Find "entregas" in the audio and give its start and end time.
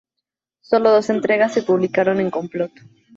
1.11-1.53